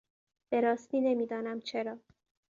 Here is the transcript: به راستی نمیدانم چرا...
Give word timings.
به 0.49 0.61
راستی 0.61 1.01
نمیدانم 1.01 1.59
چرا... 1.59 1.97